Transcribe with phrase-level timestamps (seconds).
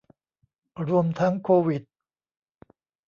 [0.87, 1.83] รวมทั้งโควิด